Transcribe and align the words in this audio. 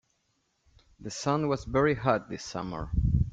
The 1.01 1.11
sun 1.11 1.47
was 1.47 1.65
very 1.65 1.93
hot 1.93 2.27
this 2.27 2.43
summer. 2.43 2.89